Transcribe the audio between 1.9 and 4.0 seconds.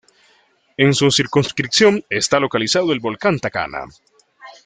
está localizado el volcán Tacaná.